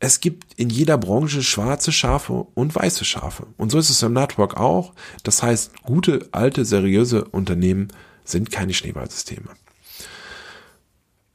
[0.00, 3.46] es gibt in jeder Branche schwarze Schafe und weiße Schafe.
[3.56, 4.92] Und so ist es im Network auch.
[5.24, 7.88] Das heißt, gute, alte, seriöse Unternehmen
[8.24, 9.48] sind keine Schneeballsysteme.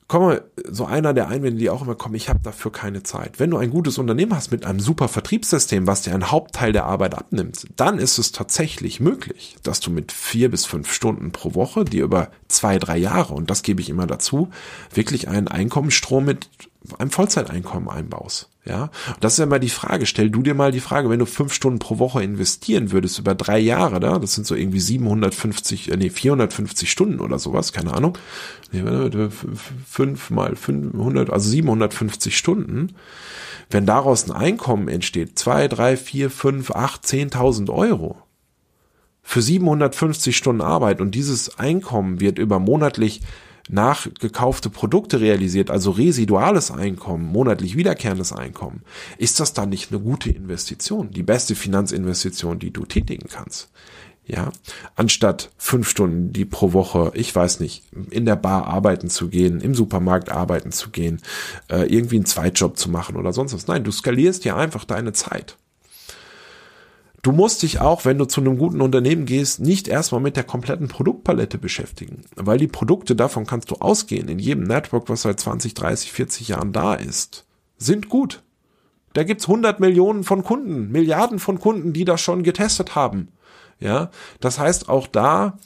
[0.08, 3.39] Komme so einer der Einwände, die auch immer kommen, ich habe dafür keine Zeit.
[3.39, 6.86] Wenn du ein gutes Unternehmen hast mit einem super Vertriebssystem, was dir einen Hauptteil der
[6.86, 11.56] Arbeit abnimmt, dann ist es tatsächlich möglich, dass du mit vier bis fünf Stunden pro
[11.56, 14.49] Woche dir über zwei, drei Jahre, und das gebe ich immer dazu,
[14.93, 16.49] wirklich einen Einkommensstrom mit
[16.98, 18.50] einem Vollzeiteinkommen einbaust.
[18.65, 20.06] Ja, und das ist ja mal die Frage.
[20.06, 23.36] Stell du dir mal die Frage, wenn du fünf Stunden pro Woche investieren würdest über
[23.36, 27.93] drei Jahre, da, das sind so irgendwie 750, äh, nee, 450 Stunden oder sowas, keine
[27.93, 28.17] Ahnung.
[29.89, 32.96] Fünf mal 500, also 750 Stunden.
[33.69, 38.17] Wenn daraus ein Einkommen entsteht, zwei, drei, vier, fünf, acht, zehntausend Euro
[39.24, 43.22] für 750 Stunden Arbeit und dieses Einkommen wird über monatlich
[43.69, 48.82] nachgekaufte Produkte realisiert, also residuales Einkommen, monatlich wiederkehrendes Einkommen,
[49.17, 53.69] ist das dann nicht eine gute Investition, die beste Finanzinvestition, die du tätigen kannst?
[54.26, 54.54] Ja,
[54.95, 59.60] anstatt fünf Stunden die pro Woche, ich weiß nicht, in der Bar arbeiten zu gehen,
[59.60, 61.21] im Supermarkt arbeiten zu gehen,
[61.69, 63.67] äh, irgendwie einen Zweitjob zu machen oder sonst was.
[63.67, 65.58] Nein, du skalierst ja einfach deine Zeit.
[67.24, 70.44] Du musst dich auch, wenn du zu einem guten Unternehmen gehst, nicht erstmal mit der
[70.44, 75.40] kompletten Produktpalette beschäftigen, weil die Produkte, davon kannst du ausgehen, in jedem Network, was seit
[75.40, 77.46] 20, 30, 40 Jahren da ist,
[77.78, 78.44] sind gut.
[79.13, 83.30] Da gibt's 100 Millionen von Kunden, Milliarden von Kunden, die das schon getestet haben.
[83.80, 84.12] Ja,
[84.42, 85.58] das heißt, auch da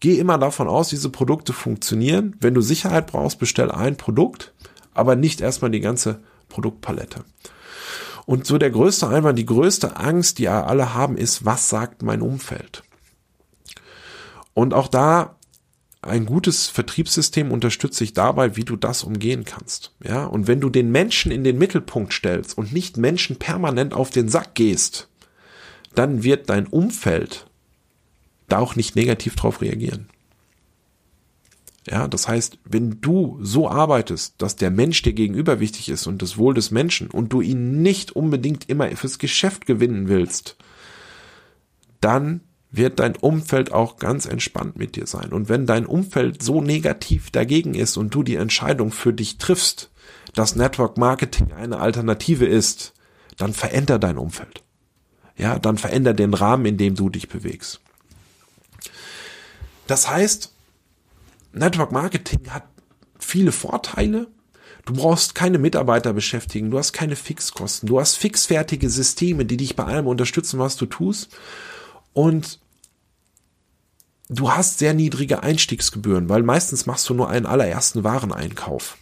[0.00, 2.34] geh immer davon aus, diese Produkte funktionieren.
[2.40, 4.52] Wenn du Sicherheit brauchst, bestell ein Produkt,
[4.92, 7.24] aber nicht erstmal die ganze Produktpalette.
[8.26, 12.22] Und so der größte Einwand, die größte Angst, die alle haben, ist, was sagt mein
[12.22, 12.82] Umfeld?
[14.54, 15.36] Und auch da
[16.02, 19.92] ein gutes Vertriebssystem unterstützt dich dabei, wie du das umgehen kannst.
[20.02, 24.10] Ja, und wenn du den Menschen in den Mittelpunkt stellst und nicht Menschen permanent auf
[24.10, 25.08] den Sack gehst,
[25.94, 27.46] dann wird dein Umfeld
[28.48, 30.08] da auch nicht negativ drauf reagieren.
[31.90, 36.22] Ja, das heißt, wenn du so arbeitest, dass der Mensch dir gegenüber wichtig ist und
[36.22, 40.56] das Wohl des Menschen und du ihn nicht unbedingt immer fürs Geschäft gewinnen willst,
[42.00, 45.32] dann wird dein Umfeld auch ganz entspannt mit dir sein.
[45.32, 49.90] Und wenn dein Umfeld so negativ dagegen ist und du die Entscheidung für dich triffst,
[50.32, 52.92] dass Network Marketing eine Alternative ist,
[53.36, 54.62] dann veränder dein Umfeld.
[55.36, 57.80] Ja, dann veränder den Rahmen, in dem du dich bewegst.
[59.88, 60.52] Das heißt,
[61.52, 62.64] Network Marketing hat
[63.18, 64.28] viele Vorteile.
[64.86, 69.76] Du brauchst keine Mitarbeiter beschäftigen, du hast keine Fixkosten, du hast fixfertige Systeme, die dich
[69.76, 71.36] bei allem unterstützen, was du tust.
[72.12, 72.60] Und
[74.28, 78.96] du hast sehr niedrige Einstiegsgebühren, weil meistens machst du nur einen allerersten Wareneinkauf.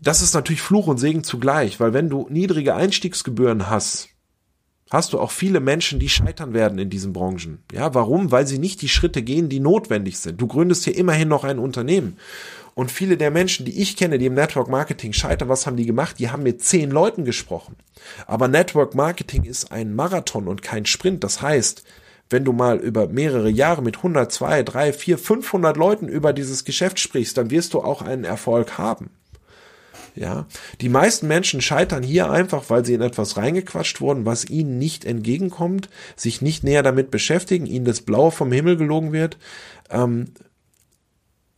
[0.00, 4.10] Das ist natürlich Fluch und Segen zugleich, weil wenn du niedrige Einstiegsgebühren hast,
[4.90, 7.58] hast du auch viele Menschen, die scheitern werden in diesen Branchen.
[7.72, 8.30] Ja, warum?
[8.30, 10.40] Weil sie nicht die Schritte gehen, die notwendig sind.
[10.40, 12.16] Du gründest hier immerhin noch ein Unternehmen.
[12.74, 15.86] Und viele der Menschen, die ich kenne, die im Network Marketing scheitern, was haben die
[15.86, 16.20] gemacht?
[16.20, 17.74] Die haben mit zehn Leuten gesprochen.
[18.26, 21.24] Aber Network Marketing ist ein Marathon und kein Sprint.
[21.24, 21.82] Das heißt,
[22.30, 26.64] wenn du mal über mehrere Jahre mit 100, 2, 3, 4, 500 Leuten über dieses
[26.64, 29.10] Geschäft sprichst, dann wirst du auch einen Erfolg haben.
[30.14, 30.46] Ja,
[30.80, 35.04] die meisten Menschen scheitern hier einfach, weil sie in etwas reingequatscht wurden, was ihnen nicht
[35.04, 39.38] entgegenkommt, sich nicht näher damit beschäftigen, ihnen das Blaue vom Himmel gelogen wird.
[39.90, 40.26] Ähm,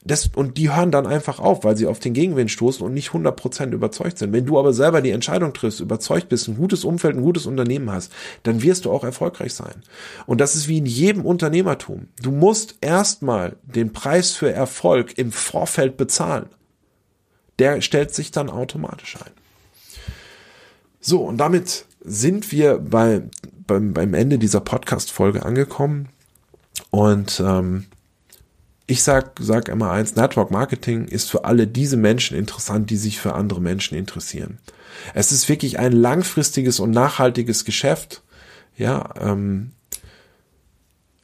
[0.03, 3.11] das, und die hören dann einfach auf, weil sie auf den Gegenwind stoßen und nicht
[3.11, 4.33] 100% überzeugt sind.
[4.33, 7.91] Wenn du aber selber die Entscheidung triffst, überzeugt bist, ein gutes Umfeld, ein gutes Unternehmen
[7.91, 8.11] hast,
[8.43, 9.83] dann wirst du auch erfolgreich sein.
[10.25, 12.09] Und das ist wie in jedem Unternehmertum.
[12.23, 16.47] Du musst erstmal den Preis für Erfolg im Vorfeld bezahlen
[17.61, 19.31] der stellt sich dann automatisch ein.
[21.01, 23.23] So, und damit sind wir bei,
[23.67, 26.09] beim, beim Ende dieser Podcast-Folge angekommen.
[26.91, 27.87] Und ähm,
[28.87, 33.21] ich sag, sag immer eins, Network Marketing ist für alle diese Menschen interessant, die sich
[33.21, 34.59] für andere Menschen interessieren.
[35.15, 38.23] Es ist wirklich ein langfristiges und nachhaltiges Geschäft.
[38.77, 39.73] Ja, ähm,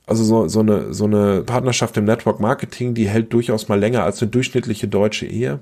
[0.06, 4.04] also so, so, eine, so eine Partnerschaft im Network Marketing, die hält durchaus mal länger
[4.04, 5.58] als eine durchschnittliche deutsche Ehe.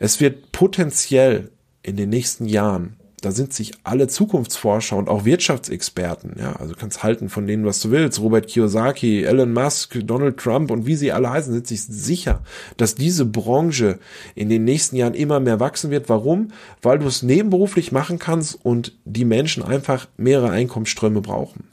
[0.00, 1.50] Es wird potenziell
[1.82, 7.02] in den nächsten Jahren, da sind sich alle Zukunftsforscher und auch Wirtschaftsexperten, ja, also kannst
[7.02, 11.12] halten von denen, was du willst, Robert Kiyosaki, Elon Musk, Donald Trump und wie sie
[11.12, 12.42] alle heißen, sind sich sicher,
[12.76, 13.98] dass diese Branche
[14.34, 16.08] in den nächsten Jahren immer mehr wachsen wird.
[16.08, 16.48] Warum?
[16.82, 21.64] Weil du es nebenberuflich machen kannst und die Menschen einfach mehrere Einkommensströme brauchen.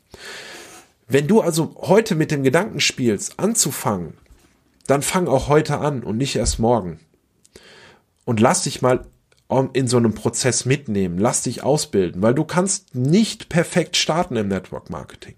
[1.12, 4.14] Wenn du also heute mit dem Gedanken spielst, anzufangen,
[4.88, 7.02] dann fang auch heute an und nicht erst morgen.
[8.24, 9.06] Und lass dich mal
[9.74, 14.48] in so einem Prozess mitnehmen, lass dich ausbilden, weil du kannst nicht perfekt starten im
[14.48, 15.36] Network Marketing.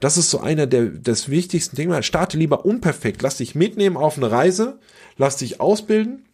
[0.00, 2.02] Das ist so einer der des wichtigsten Dinge.
[2.02, 4.78] Starte lieber unperfekt, lass dich mitnehmen auf eine Reise,
[5.16, 6.26] lass dich ausbilden,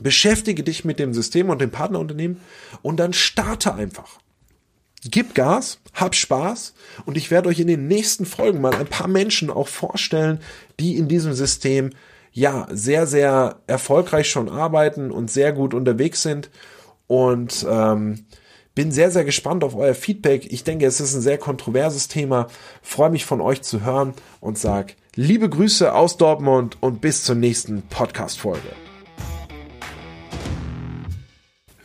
[0.00, 2.40] beschäftige dich mit dem System und dem Partnerunternehmen
[2.80, 4.20] und dann starte einfach.
[5.10, 9.08] Gib Gas, hab Spaß und ich werde euch in den nächsten Folgen mal ein paar
[9.08, 10.40] Menschen auch vorstellen,
[10.80, 11.90] die in diesem System
[12.32, 16.50] ja sehr, sehr erfolgreich schon arbeiten und sehr gut unterwegs sind
[17.06, 18.26] und ähm,
[18.74, 20.52] bin sehr, sehr gespannt auf euer Feedback.
[20.52, 22.48] Ich denke, es ist ein sehr kontroverses Thema.
[22.82, 27.36] Freue mich von euch zu hören und sag liebe Grüße aus Dortmund und bis zur
[27.36, 28.85] nächsten Podcast-Folge.